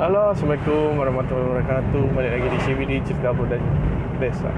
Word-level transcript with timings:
Halo, 0.00 0.32
Assalamualaikum 0.32 0.96
warahmatullahi 0.96 1.60
wabarakatuh. 1.60 2.16
Balik 2.16 2.32
lagi 2.32 2.48
di 2.48 2.58
CBD 2.64 2.92
Cerita 3.04 3.36
dan 3.36 3.60
Desa. 4.16 4.48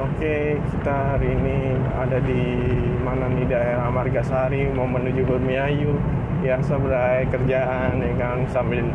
Oke, 0.00 0.56
kita 0.56 0.94
hari 1.12 1.36
ini 1.36 1.76
ada 1.92 2.16
di 2.16 2.56
mana 3.04 3.28
nih 3.28 3.44
daerah 3.44 3.92
Margasari 3.92 4.72
Mau 4.72 4.88
menuju 4.88 5.20
Burmiayu 5.28 5.92
Biasa 6.40 6.80
berai 6.80 7.28
kerjaan 7.28 8.00
ya 8.00 8.12
kan 8.16 8.40
Sambil 8.48 8.88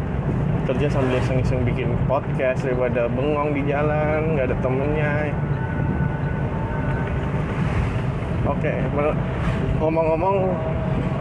kerja 0.66 0.90
sambil 0.90 1.22
iseng-iseng 1.22 1.62
bikin 1.70 1.94
podcast 2.10 2.66
Daripada 2.66 3.06
bengong 3.14 3.54
di 3.54 3.62
jalan, 3.70 4.34
nggak 4.34 4.50
ada 4.50 4.58
temennya. 4.58 5.14
Oke, 8.50 8.74
ngomong-ngomong 9.78 10.50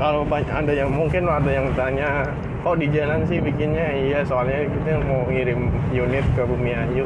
kalau 0.01 0.25
banyak 0.25 0.57
ada 0.57 0.73
yang 0.73 0.89
mungkin 0.89 1.29
ada 1.29 1.51
yang 1.53 1.69
tanya 1.77 2.33
kok 2.63 2.79
di 2.79 2.87
jalan 2.95 3.27
sih 3.27 3.43
bikinnya? 3.43 3.91
Iya 3.91 4.23
soalnya 4.23 4.71
kita 4.71 5.03
mau 5.05 5.27
ngirim 5.27 5.69
unit 5.91 6.27
ke 6.39 6.43
Bumi 6.47 6.73
Ayu. 6.73 7.05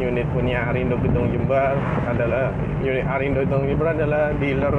Unit 0.00 0.26
punya 0.34 0.66
Arindo 0.72 0.98
Gedung 0.98 1.30
Jember 1.30 1.76
adalah 2.08 2.50
unit 2.82 3.06
Arindo 3.06 3.44
Gedung 3.46 3.68
Jember 3.68 3.94
adalah 3.94 4.34
dealer 4.40 4.74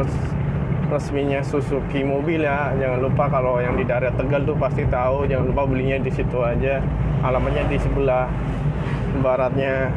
resminya 0.89 1.39
Suzuki 1.45 2.01
mobil 2.01 2.43
ya. 2.43 2.73
Jangan 2.75 2.99
lupa 3.05 3.29
kalau 3.29 3.61
yang 3.61 3.77
di 3.77 3.85
daerah 3.85 4.11
Tegal 4.17 4.43
tuh 4.43 4.57
pasti 4.57 4.83
tahu. 4.89 5.29
Jangan 5.29 5.45
lupa 5.53 5.63
belinya 5.69 6.01
di 6.01 6.11
situ 6.11 6.41
aja. 6.41 6.81
Alamatnya 7.21 7.63
di 7.69 7.77
sebelah 7.79 8.27
baratnya 9.21 9.93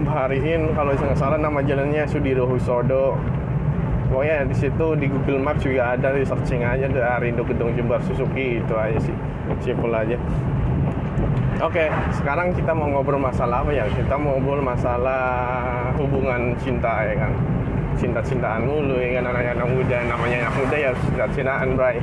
Bahariin 0.00 0.72
kalau 0.72 0.96
nggak 0.96 1.18
salah 1.18 1.36
nama 1.36 1.60
jalannya 1.60 2.08
Sudiro 2.08 2.48
Husodo 2.48 3.20
pokoknya 4.10 4.42
di 4.50 4.56
situ 4.58 4.86
di 4.98 5.06
Google 5.06 5.38
Maps 5.38 5.62
juga 5.62 5.94
ada 5.94 6.10
di 6.10 6.26
searching 6.26 6.66
aja 6.66 6.90
dari 6.90 7.30
Indo 7.30 7.46
Gedung 7.46 7.72
Jember 7.78 8.02
Suzuki 8.02 8.58
itu 8.58 8.74
aja 8.74 8.98
sih 8.98 9.14
simpel 9.62 9.94
aja 9.94 10.18
Oke, 11.60 11.92
sekarang 12.16 12.56
kita 12.56 12.72
mau 12.72 12.88
ngobrol 12.88 13.20
masalah 13.20 13.60
apa 13.60 13.68
ya? 13.68 13.84
Kita 13.92 14.16
mau 14.16 14.40
ngobrol 14.40 14.64
masalah 14.64 15.92
hubungan 16.00 16.56
cinta 16.56 17.04
ya 17.04 17.12
kan. 17.20 17.36
Cinta-cintaan 18.00 18.64
mulu 18.64 18.96
ya 18.96 19.20
kan 19.20 19.28
anak-anak 19.28 19.68
muda, 19.68 20.00
namanya 20.08 20.48
anak 20.48 20.54
muda 20.56 20.76
ya 20.80 20.90
cinta-cintaan, 21.04 21.76
bray. 21.76 22.00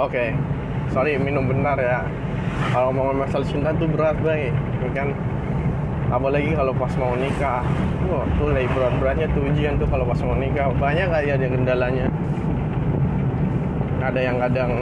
Oke, 0.00 0.32
sorry 0.88 1.20
minum 1.20 1.44
bentar 1.44 1.76
ya. 1.76 2.08
Kalau 2.72 2.88
ngomongin 2.88 3.20
masalah 3.20 3.44
cinta 3.44 3.68
tuh 3.76 3.84
berat, 3.92 4.16
bray. 4.24 4.48
Ya 4.80 4.88
kan 4.96 5.12
apalagi 6.12 6.52
kalau 6.52 6.72
pas 6.76 6.92
mau 7.00 7.14
nikah. 7.16 7.64
Wah 8.08 8.24
tuh 8.36 8.52
lagi 8.52 8.68
berat-beratnya 8.72 9.26
tuh 9.32 9.42
ujian 9.48 9.80
tuh 9.80 9.88
kalau 9.88 10.04
pas 10.04 10.20
mau 10.24 10.36
nikah. 10.36 10.68
Banyak 10.76 11.06
kayak 11.08 11.40
ada 11.40 11.46
kendalanya? 11.48 12.06
Ada 14.04 14.20
yang 14.20 14.36
kadang 14.36 14.72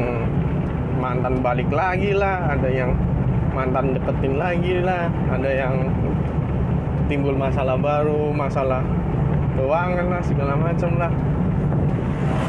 mantan 0.98 1.42
balik 1.42 1.70
lagi 1.70 2.14
lah 2.14 2.54
ada 2.54 2.68
yang 2.70 2.94
mantan 3.50 3.98
deketin 3.98 4.38
lagi 4.38 4.78
lah 4.78 5.10
ada 5.34 5.50
yang 5.50 5.90
timbul 7.10 7.34
masalah 7.34 7.74
baru 7.74 8.30
masalah 8.30 8.86
keuangan 9.58 10.06
lah 10.10 10.22
segala 10.22 10.54
macam 10.58 10.90
lah. 10.98 11.12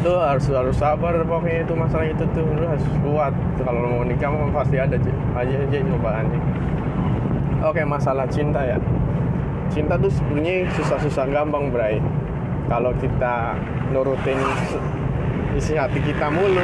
Tuh 0.01 0.19
harus 0.19 0.45
harus 0.51 0.75
sabar 0.75 1.15
pokoknya 1.23 1.63
itu 1.63 1.73
masalah 1.75 2.07
itu 2.07 2.23
tuh. 2.35 2.43
Lu 2.43 2.67
harus 2.67 2.85
kuat. 3.03 3.33
Kalau 3.63 3.79
mau 3.87 4.03
nikah 4.03 4.31
pasti 4.51 4.75
ada 4.79 4.99
aja 5.35 5.55
aja 5.63 5.77
cobaannya 5.79 6.39
Oke 7.63 7.79
masalah 7.87 8.27
cinta 8.27 8.59
ya. 8.59 8.75
Cinta 9.71 9.95
tuh 9.95 10.11
sebenarnya 10.11 10.67
susah-susah 10.75 11.31
gampang 11.31 11.71
Bray. 11.71 11.95
Kalau 12.67 12.91
kita 12.99 13.55
nurutin 13.95 14.35
isi 15.55 15.79
hati 15.79 16.03
kita 16.03 16.27
mulu. 16.27 16.59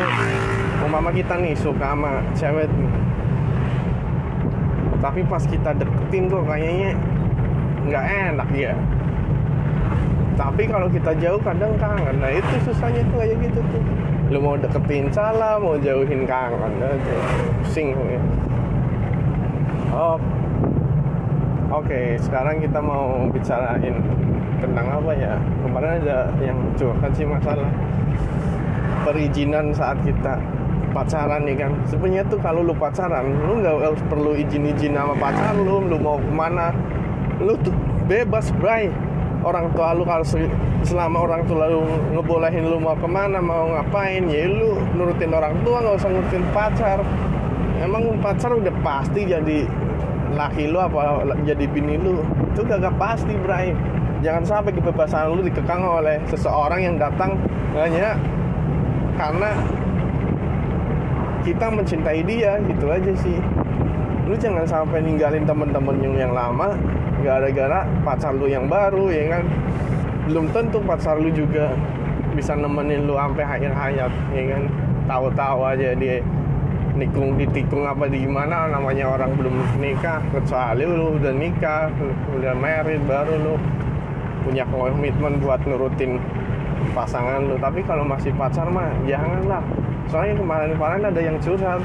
Umpama 0.83 1.15
kita 1.15 1.39
nih 1.39 1.55
suka 1.55 1.91
sama 1.91 2.23
cewek 2.35 2.71
nih 2.71 2.91
Tapi 4.99 5.23
pas 5.27 5.43
kita 5.43 5.71
deketin 5.75 6.27
kok 6.27 6.43
kayaknya 6.43 6.91
nggak 7.87 8.05
enak 8.35 8.49
ya. 8.51 8.75
Tapi 10.35 10.67
kalau 10.67 10.91
kita 10.91 11.15
jauh 11.15 11.39
kadang 11.39 11.79
kangen. 11.79 12.19
Nah 12.19 12.31
itu 12.35 12.53
susahnya 12.67 13.07
tuh 13.07 13.23
kayak 13.23 13.39
gitu 13.39 13.59
tuh. 13.71 13.83
Lu 14.35 14.43
mau 14.43 14.59
deketin 14.59 15.07
salah, 15.15 15.55
mau 15.63 15.79
jauhin 15.79 16.27
kangen 16.27 16.75
Pusing 17.63 17.95
ya. 17.95 18.21
Oh 19.95 20.19
Oke, 21.69 22.17
sekarang 22.17 22.65
kita 22.65 22.81
mau 22.81 23.29
bicarain 23.29 23.93
tentang 24.57 24.87
apa 24.89 25.13
ya? 25.13 25.37
Kemarin 25.61 26.01
ada 26.01 26.33
yang 26.41 26.57
curhat 26.73 27.13
sih 27.13 27.29
masalah 27.29 27.69
perizinan 29.05 29.69
saat 29.77 30.01
kita 30.01 30.41
pacaran 30.97 31.45
nih 31.45 31.61
kan. 31.61 31.77
Sebenarnya 31.85 32.25
tuh 32.25 32.41
kalau 32.41 32.65
lu 32.65 32.73
pacaran, 32.73 33.21
lu 33.45 33.61
nggak 33.61 34.01
perlu 34.09 34.33
izin-izin 34.33 34.97
sama 34.97 35.13
pacar 35.21 35.53
lu, 35.53 35.85
lu 35.85 36.01
mau 36.01 36.17
ke 36.17 36.33
mana, 36.33 36.73
lu 37.37 37.53
tuh 37.61 37.73
bebas, 38.09 38.49
bray. 38.57 38.89
Orang 39.45 39.69
tua 39.77 39.93
lu 39.93 40.01
kalau 40.09 40.25
selama 40.81 41.21
orang 41.21 41.45
tua 41.45 41.69
lu 41.69 41.85
ngebolehin 42.17 42.65
lu 42.65 42.81
mau 42.81 42.97
ke 42.97 43.05
mana, 43.05 43.37
mau 43.37 43.77
ngapain, 43.77 44.25
ya 44.25 44.49
lu 44.49 44.73
nurutin 44.97 45.29
orang 45.37 45.53
tua, 45.61 45.85
nggak 45.85 46.01
usah 46.01 46.09
nurutin 46.09 46.43
pacar. 46.49 47.05
Emang 47.77 48.09
pacar 48.25 48.57
udah 48.57 48.73
pasti 48.81 49.29
jadi 49.29 49.69
laki 50.33 50.69
lu 50.69 50.77
apa 50.77 51.25
jadi 51.45 51.65
bini 51.69 51.97
lu? 51.97 52.21
Itu 52.53 52.65
gak 52.65 52.95
pasti 52.97 53.33
Bray 53.41 53.73
jangan 54.19 54.43
sampai 54.43 54.75
kebebasan 54.75 55.31
lu 55.31 55.41
dikekang 55.43 55.79
oleh 55.83 56.19
seseorang 56.27 56.81
yang 56.83 56.95
datang. 56.99 57.39
Hanya 57.75 58.19
karena 59.15 59.51
kita 61.43 61.65
mencintai 61.71 62.21
dia 62.27 62.59
gitu 62.67 62.85
aja 62.91 63.13
sih. 63.15 63.37
Lu 64.29 64.35
jangan 64.37 64.67
sampai 64.67 65.01
ninggalin 65.01 65.47
temen-temen 65.47 65.95
yang 66.03 66.15
yang 66.29 66.33
lama 66.35 66.77
gara-gara 67.25 67.83
pacar 68.05 68.35
lu 68.35 68.45
yang 68.45 68.67
baru 68.67 69.09
ya 69.09 69.39
kan? 69.39 69.43
Belum 70.29 70.45
tentu 70.53 70.77
pacar 70.83 71.17
lu 71.17 71.31
juga 71.33 71.73
bisa 72.37 72.53
nemenin 72.53 73.09
lu 73.09 73.17
sampai 73.17 73.43
akhir 73.43 73.71
hayat 73.73 74.11
ya 74.35 74.43
kan? 74.53 74.63
Tahu-tahu 75.09 75.59
aja 75.65 75.97
dia 75.97 76.21
nikung 76.99 77.39
ditikung 77.39 77.87
apa 77.87 78.11
di 78.11 78.27
gimana 78.27 78.67
namanya 78.67 79.15
orang 79.15 79.31
belum 79.39 79.55
nikah 79.79 80.19
kecuali 80.35 80.83
lu 80.83 81.15
udah 81.15 81.33
nikah 81.33 81.87
udah 82.35 82.53
married 82.59 82.99
baru 83.07 83.39
lu 83.39 83.55
punya 84.43 84.67
komitmen 84.67 85.39
buat 85.39 85.63
nurutin 85.63 86.19
pasangan 86.91 87.47
lu. 87.47 87.55
Tapi 87.57 87.79
kalau 87.87 88.03
masih 88.03 88.35
pacar 88.35 88.67
mah 88.67 88.91
janganlah. 89.07 89.63
Soalnya 90.11 90.35
kemarin-kemarin 90.41 91.03
ada 91.07 91.21
yang 91.21 91.37
curhat. 91.39 91.81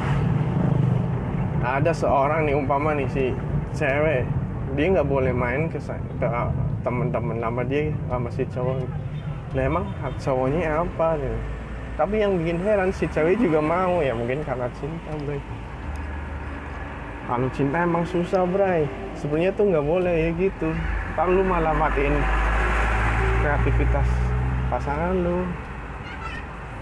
Ada 1.65 1.93
seorang 1.97 2.51
nih 2.51 2.55
umpama 2.59 2.93
nih 2.99 3.09
si 3.09 3.25
cewek. 3.73 4.27
Dia 4.75 4.87
nggak 4.91 5.07
boleh 5.07 5.31
main 5.31 5.71
ke, 5.71 5.79
temen-temen 6.83 7.39
nama 7.39 7.63
dia 7.63 7.95
sama 8.11 8.29
si 8.35 8.43
cowok. 8.51 8.85
Nah 9.55 9.63
emang 9.63 9.87
cowoknya 10.19 10.83
apa 10.83 11.15
gitu 11.23 11.39
tapi 11.95 12.19
yang 12.19 12.35
bikin 12.43 12.59
heran 12.59 12.91
si 12.91 13.07
cewek 13.07 13.39
juga 13.39 13.63
mau 13.63 14.03
ya 14.03 14.11
mungkin 14.19 14.43
karena 14.43 14.67
cinta 14.75 15.15
bray. 15.23 15.39
Kalau 17.25 17.49
cinta 17.55 17.77
emang 17.87 18.05
susah 18.05 18.43
bray. 18.51 18.85
Sebenarnya 19.15 19.55
tuh 19.55 19.71
nggak 19.71 19.87
boleh 19.87 20.15
ya 20.27 20.31
gitu. 20.35 20.75
Kalau 21.15 21.31
lu 21.39 21.43
malah 21.47 21.71
matiin 21.71 22.19
kreativitas 23.41 24.09
pasangan 24.69 25.15
lu. 25.15 25.47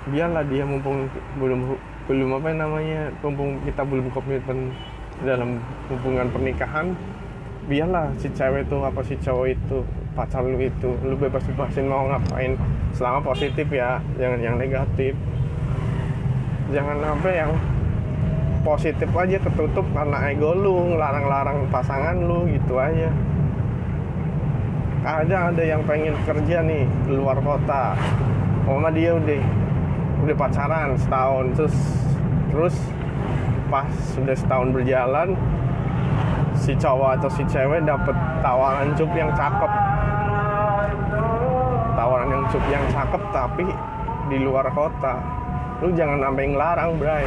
Biarlah 0.08 0.42
dia 0.48 0.64
mumpung 0.64 1.06
belum 1.36 1.76
belum 2.08 2.28
apa 2.40 2.48
namanya 2.56 3.12
mumpung 3.20 3.60
kita 3.68 3.84
belum 3.86 4.10
komitmen 4.10 4.74
dalam 5.22 5.60
hubungan 5.92 6.26
pernikahan 6.32 6.96
biarlah 7.70 8.10
si 8.18 8.26
cewek 8.34 8.66
itu 8.66 8.76
apa 8.82 9.00
si 9.06 9.14
cowok 9.22 9.46
itu 9.54 9.78
pacar 10.12 10.42
lu 10.44 10.58
itu 10.58 10.90
lu 11.06 11.14
bebas 11.14 11.42
bebasin 11.46 11.86
mau 11.86 12.08
ngapain. 12.10 12.58
Selama 12.92 13.22
positif 13.22 13.66
ya 13.70 14.02
jangan 14.18 14.40
yang 14.42 14.56
negatif. 14.58 15.14
Jangan 16.72 16.98
apa 17.04 17.28
yang 17.30 17.50
positif 18.62 19.10
aja 19.14 19.38
ketutup 19.42 19.86
karena 19.90 20.30
ego 20.30 20.54
lu 20.54 20.94
ngelarang-larang 20.94 21.66
pasangan 21.70 22.16
lu 22.18 22.46
gitu 22.50 22.78
aja. 22.78 23.10
Ada 25.02 25.50
ada 25.50 25.62
yang 25.66 25.82
pengen 25.82 26.14
kerja 26.22 26.62
nih 26.62 26.86
di 27.06 27.12
luar 27.14 27.38
kota. 27.42 27.98
Mama 28.66 28.94
dia 28.94 29.18
udah 29.18 29.42
udah 30.22 30.36
pacaran 30.38 30.94
setahun 30.94 31.46
terus 31.58 31.76
terus 32.54 32.76
pas 33.66 33.90
sudah 34.14 34.36
setahun 34.38 34.70
berjalan 34.70 35.34
si 36.62 36.78
cowok 36.78 37.18
atau 37.18 37.26
si 37.34 37.42
cewek 37.50 37.82
dapet 37.82 38.14
tawaran 38.38 38.94
job 38.94 39.10
yang 39.18 39.34
cakep. 39.34 39.72
Tawaran 41.98 42.28
yang 42.30 42.44
cukup 42.54 42.66
yang 42.70 42.86
cakep 42.94 43.22
tapi 43.34 43.66
di 44.30 44.38
luar 44.38 44.70
kota. 44.70 45.18
Lu 45.82 45.90
jangan 45.90 46.22
sampai 46.22 46.54
ngelarang 46.54 46.90
bray. 47.02 47.26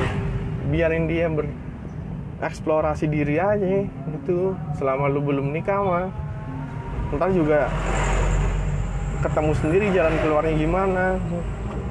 Biarin 0.72 1.12
dia 1.12 1.28
bereksplorasi 1.28 3.12
diri 3.12 3.36
aja 3.36 3.84
itu 4.08 4.56
selama 4.80 5.12
lu 5.12 5.20
belum 5.20 5.52
nikah 5.52 5.84
mah 5.84 6.08
ntar 7.14 7.32
juga 7.32 7.70
ketemu 9.22 9.52
sendiri 9.60 9.86
jalan 9.92 10.16
keluarnya 10.24 10.56
gimana. 10.56 11.06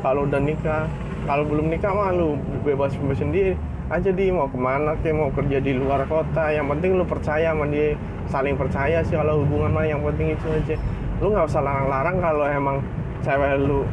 Kalau 0.00 0.24
udah 0.24 0.40
nikah 0.40 0.88
kalau 1.28 1.44
belum 1.44 1.68
nikah 1.68 1.92
mah 1.92 2.08
lu 2.08 2.40
bebas 2.64 2.96
bebas 2.96 3.20
sendiri 3.20 3.52
aja 3.92 4.08
di 4.08 4.32
mau 4.32 4.48
ke 4.48 4.56
mana 4.56 4.96
kayak 5.04 5.16
mau 5.16 5.28
kerja 5.28 5.60
di 5.60 5.76
luar 5.76 6.08
kota. 6.08 6.48
Yang 6.48 6.66
penting 6.76 6.90
lu 6.96 7.04
percaya 7.04 7.52
sama 7.52 7.68
dia 7.68 7.98
saling 8.32 8.56
percaya 8.56 9.04
sih 9.04 9.16
kalau 9.16 9.44
hubungan 9.44 9.76
mah. 9.76 9.84
Yang 9.84 10.00
penting 10.12 10.28
itu 10.32 10.46
aja. 10.48 10.76
Lu 11.20 11.26
nggak 11.32 11.46
usah 11.48 11.60
larang-larang 11.60 12.16
kalau 12.20 12.44
emang 12.48 12.76
cewek 13.20 13.52
lu 13.60 13.84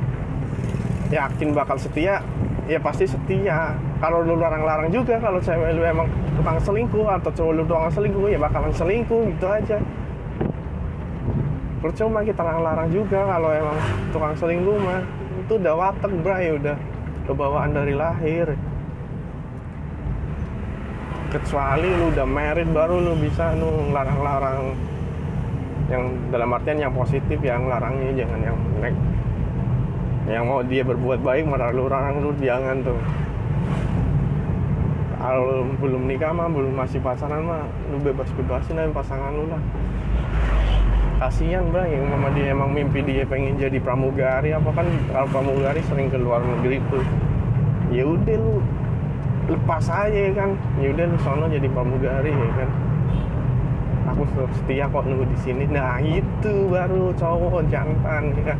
yakin 1.11 1.51
bakal 1.51 1.75
setia 1.75 2.23
ya 2.71 2.79
pasti 2.79 3.03
setia. 3.03 3.75
Kalau 3.99 4.23
lu 4.23 4.39
larang-larang 4.39 4.87
juga 4.89 5.19
kalau 5.19 5.43
cewek 5.43 5.75
lu 5.75 5.83
emang 5.83 6.07
tukang 6.39 6.57
selingkuh 6.63 7.07
atau 7.19 7.31
cowok 7.35 7.51
lu 7.51 7.63
tukang 7.67 7.91
selingkuh 7.91 8.27
ya 8.31 8.39
bakalan 8.39 8.71
selingkuh 8.71 9.21
gitu 9.35 9.47
aja. 9.51 9.77
Percuma 11.81 12.21
kita 12.23 12.45
larang-larang 12.45 12.87
juga 12.93 13.27
kalau 13.27 13.51
emang 13.51 13.77
tukang 14.15 14.33
selingkuh 14.39 14.77
mah. 14.79 15.03
Itu 15.43 15.59
udah 15.59 15.73
watek 15.75 16.13
bray 16.23 16.55
udah 16.55 16.77
kebawaan 17.27 17.75
dari 17.75 17.91
lahir 17.91 18.55
kecuali 21.31 21.87
lu 21.87 22.11
udah 22.11 22.27
married 22.27 22.67
baru 22.75 22.99
lu 22.99 23.15
bisa 23.15 23.55
lu 23.55 23.89
larang-larang 23.95 24.75
yang 25.87 26.03
dalam 26.27 26.51
artian 26.51 26.79
yang 26.83 26.91
positif 26.91 27.39
yang 27.39 27.71
larangnya 27.71 28.11
jangan 28.23 28.39
yang 28.43 28.57
nek 28.83 28.95
yang 30.27 30.43
mau 30.45 30.61
dia 30.61 30.83
berbuat 30.83 31.23
baik 31.23 31.47
malah 31.47 31.71
lu 31.71 31.87
larang 31.87 32.19
lu 32.19 32.31
jangan 32.43 32.83
tuh. 32.83 32.99
Kalau 35.21 35.69
belum 35.77 36.09
nikah 36.09 36.33
mah 36.33 36.49
belum 36.49 36.73
masih 36.73 36.97
pacaran 37.01 37.45
mah 37.45 37.63
lu 37.93 37.97
bebas 38.01 38.29
bebasin 38.35 38.79
aja 38.79 38.91
pasangan 38.91 39.31
lu 39.33 39.45
lah. 39.49 39.61
Kasihan 41.21 41.69
bang 41.69 41.89
yang 41.93 42.05
mama 42.09 42.33
dia 42.33 42.53
emang 42.53 42.73
mimpi 42.73 43.05
dia 43.05 43.21
pengen 43.29 43.53
jadi 43.57 43.77
pramugari 43.77 44.57
apa 44.57 44.69
kan 44.73 44.87
kalau 45.13 45.27
pramugari 45.29 45.81
sering 45.85 46.09
ke 46.09 46.17
luar 46.17 46.41
negeri 46.41 46.81
tuh. 46.89 47.05
Ya 47.93 48.05
udah 48.07 48.35
lu 48.37 48.63
lepas 49.49 49.85
aja 49.89 50.13
ya 50.13 50.31
kan? 50.35 50.53
Ya 50.77 50.93
udah 50.93 51.05
lu 51.09 51.17
sono 51.23 51.45
jadi 51.49 51.67
pramugari 51.71 52.33
ya 52.33 52.51
kan? 52.61 52.69
Aku 54.11 54.27
setia 54.61 54.85
kok 54.91 55.07
nunggu 55.07 55.25
di 55.29 55.37
sini. 55.39 55.63
Nah 55.69 55.97
itu 56.03 56.67
baru 56.67 57.15
cowok 57.15 57.65
jantan 57.71 58.35
ya 58.37 58.43
kan? 58.53 58.59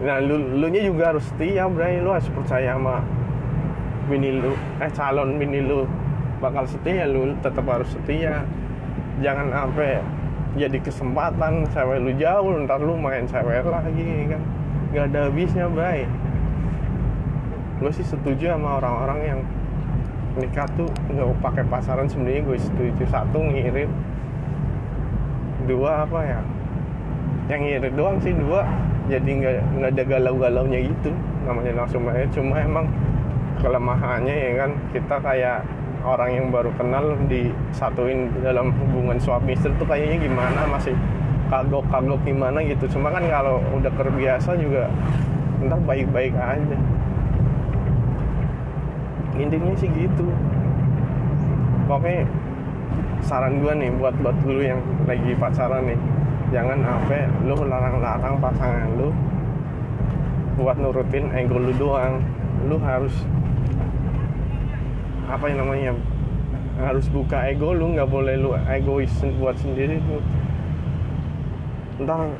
Nah 0.00 0.16
lu, 0.24 0.56
lu 0.56 0.66
nya 0.72 0.82
juga 0.82 1.14
harus 1.14 1.24
setia 1.28 1.68
bray. 1.68 2.00
Lu 2.00 2.10
harus 2.10 2.26
percaya 2.32 2.74
sama 2.74 3.04
bini 4.08 4.40
lu. 4.40 4.56
Eh 4.80 4.90
calon 4.90 5.36
bini 5.36 5.60
lu 5.62 5.84
bakal 6.40 6.64
setia 6.64 7.04
lu 7.06 7.36
tetap 7.44 7.66
harus 7.68 7.90
setia. 7.92 8.42
Jangan 9.20 9.52
sampai 9.52 10.00
jadi 10.56 10.78
kesempatan 10.82 11.68
cewek 11.70 11.98
lu 12.02 12.10
jauh 12.18 12.56
ntar 12.66 12.80
lu 12.82 12.96
main 12.96 13.28
cewek 13.28 13.62
lagi 13.68 14.32
kan? 14.32 14.42
Gak 14.90 15.14
ada 15.14 15.30
habisnya 15.30 15.70
bray 15.70 16.02
gue 17.80 17.90
sih 17.96 18.04
setuju 18.04 18.52
sama 18.52 18.76
orang-orang 18.76 19.18
yang 19.24 19.40
nikah 20.36 20.68
tuh 20.76 20.86
nggak 21.10 21.26
pakai 21.40 21.64
pasaran. 21.66 22.06
Sebenarnya 22.06 22.44
gue 22.44 22.58
setuju. 22.60 23.02
Satu 23.08 23.40
ngirit. 23.40 23.88
Dua 25.64 26.04
apa 26.04 26.20
ya? 26.22 26.40
Yang 27.48 27.60
ngirit 27.64 27.92
doang 27.96 28.16
sih. 28.20 28.36
Dua 28.36 28.68
jadi 29.08 29.26
nggak 29.26 29.54
nggak 29.80 29.90
ada 29.96 30.04
galau-galaunya 30.04 30.78
gitu. 30.92 31.10
Namanya 31.48 31.72
langsung 31.82 32.04
aja. 32.06 32.28
Cuma 32.30 32.60
emang 32.60 32.86
kelemahannya 33.64 34.36
ya 34.36 34.52
kan 34.60 34.70
kita 34.92 35.16
kayak 35.20 35.58
orang 36.00 36.30
yang 36.32 36.46
baru 36.48 36.72
kenal 36.80 37.12
disatuin 37.28 38.32
dalam 38.40 38.72
hubungan 38.72 39.20
suami 39.20 39.56
istri 39.56 39.72
tuh 39.80 39.88
kayaknya 39.88 40.28
gimana? 40.28 40.68
Masih 40.68 40.92
kagok-kagok 41.48 42.20
gimana 42.28 42.60
gitu. 42.60 42.84
Cuma 42.92 43.08
kan 43.08 43.24
kalau 43.24 43.64
udah 43.72 43.92
terbiasa 43.96 44.52
juga 44.60 44.92
entah 45.60 45.80
baik-baik 45.80 46.32
aja 46.36 46.76
intinya 49.36 49.72
sih 49.78 49.90
gitu. 49.92 50.26
Pokoknya 51.86 52.26
saran 53.20 53.60
gue 53.60 53.72
nih 53.76 53.90
buat 54.00 54.14
buat 54.24 54.36
lu 54.48 54.62
yang 54.64 54.80
lagi 55.04 55.36
pacaran 55.36 55.84
nih 55.84 56.00
jangan 56.50 56.80
apa 56.82 57.28
lu 57.44 57.54
larang-larang 57.54 58.34
pasangan 58.40 58.88
lu 58.96 59.12
buat 60.58 60.76
nurutin 60.80 61.30
ego 61.36 61.58
lu 61.60 61.72
doang. 61.76 62.22
Lu 62.66 62.76
harus 62.76 63.14
apa 65.30 65.46
yang 65.46 65.62
namanya 65.62 65.90
harus 66.80 67.06
buka 67.12 67.44
ego 67.46 67.76
lu 67.76 67.92
nggak 67.92 68.08
boleh 68.08 68.34
lu 68.40 68.56
egois 68.66 69.12
buat 69.36 69.54
sendiri 69.60 70.00
tuh 70.08 70.22
ntar 72.02 72.32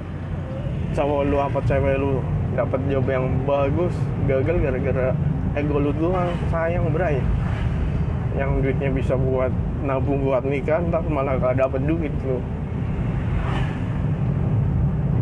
cowok 0.97 1.21
lu 1.29 1.37
apa 1.39 1.61
cewek 1.69 2.01
lu 2.01 2.25
dapat 2.57 2.81
job 2.89 3.05
yang 3.07 3.29
bagus 3.45 3.95
gagal 4.27 4.57
gara-gara 4.59 5.13
ego 5.59 5.83
lu 5.83 5.91
doang 5.97 6.31
sayang 6.53 6.91
bray. 6.95 7.19
Yang 8.39 8.51
duitnya 8.63 8.91
bisa 8.95 9.15
buat 9.19 9.51
nabung 9.83 10.23
buat 10.23 10.47
nikah 10.47 10.79
ntar 10.87 11.03
malah 11.09 11.41
gak 11.41 11.59
dapet 11.59 11.83
duit 11.89 12.15
lu 12.29 12.39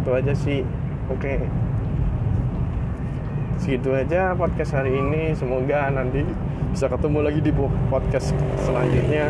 itu 0.08 0.16
aja 0.16 0.32
sih. 0.32 0.60
Oke. 1.12 1.36
Okay. 1.36 1.38
segitu 3.60 3.92
aja 3.92 4.32
podcast 4.32 4.72
hari 4.72 4.96
ini. 4.96 5.36
Semoga 5.36 5.92
nanti 5.92 6.24
bisa 6.72 6.88
ketemu 6.88 7.18
lagi 7.28 7.40
di 7.44 7.52
podcast 7.92 8.32
selanjutnya. 8.64 9.28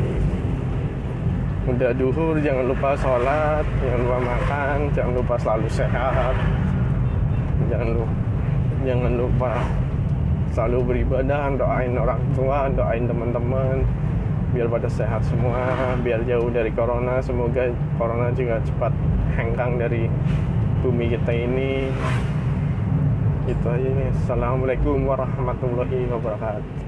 Udah 1.66 1.90
duhur 1.98 2.38
jangan 2.38 2.70
lupa 2.70 2.94
sholat 2.94 3.66
jangan 3.82 4.00
lupa 4.06 4.18
makan 4.22 4.78
jangan 4.94 5.12
lupa 5.18 5.34
selalu 5.42 5.66
sehat. 5.66 6.34
Jangan 7.66 7.88
lupa 7.98 8.14
jangan 8.86 9.12
lupa 9.18 9.52
selalu 10.58 10.90
beribadah 10.90 11.54
doain 11.54 11.94
orang 11.94 12.18
tua 12.34 12.66
doain 12.74 13.06
teman-teman 13.06 13.86
biar 14.50 14.66
pada 14.66 14.90
sehat 14.90 15.22
semua 15.30 15.94
biar 16.02 16.26
jauh 16.26 16.50
dari 16.50 16.74
corona. 16.74 17.22
Semoga 17.22 17.70
corona 17.94 18.34
juga 18.34 18.58
cepat 18.66 18.90
hengkang 19.38 19.78
dari 19.78 20.10
bumi 20.82 21.14
kita 21.14 21.30
ini. 21.30 21.94
Itu 23.46 23.66
aja 23.70 23.86
nih. 23.86 24.10
Assalamualaikum 24.18 25.06
warahmatullahi 25.06 26.10
wabarakatuh 26.10 26.87